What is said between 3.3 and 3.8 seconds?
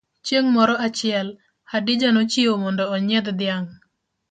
dhiang.